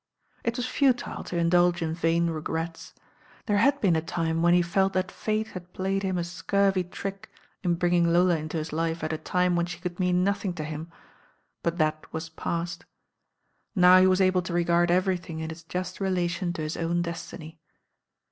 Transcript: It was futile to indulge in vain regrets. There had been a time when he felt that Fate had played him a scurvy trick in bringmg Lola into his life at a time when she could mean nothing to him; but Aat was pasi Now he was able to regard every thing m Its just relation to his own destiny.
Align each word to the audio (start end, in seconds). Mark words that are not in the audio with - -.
It 0.43 0.57
was 0.57 0.65
futile 0.65 1.23
to 1.25 1.37
indulge 1.37 1.83
in 1.83 1.93
vain 1.93 2.31
regrets. 2.31 2.95
There 3.45 3.57
had 3.59 3.79
been 3.81 3.95
a 3.95 4.01
time 4.01 4.41
when 4.41 4.55
he 4.55 4.63
felt 4.63 4.93
that 4.93 5.11
Fate 5.11 5.49
had 5.49 5.73
played 5.73 6.01
him 6.01 6.17
a 6.17 6.23
scurvy 6.23 6.83
trick 6.85 7.29
in 7.61 7.77
bringmg 7.77 8.07
Lola 8.11 8.35
into 8.39 8.57
his 8.57 8.73
life 8.73 9.03
at 9.03 9.13
a 9.13 9.19
time 9.19 9.55
when 9.55 9.67
she 9.67 9.77
could 9.79 9.99
mean 9.99 10.23
nothing 10.23 10.55
to 10.55 10.63
him; 10.63 10.91
but 11.61 11.79
Aat 11.79 12.11
was 12.11 12.29
pasi 12.29 12.79
Now 13.75 14.01
he 14.01 14.07
was 14.07 14.21
able 14.21 14.41
to 14.41 14.53
regard 14.53 14.89
every 14.89 15.17
thing 15.17 15.39
m 15.39 15.51
Its 15.51 15.61
just 15.61 15.99
relation 15.99 16.51
to 16.53 16.63
his 16.63 16.77
own 16.77 17.03
destiny. 17.03 17.59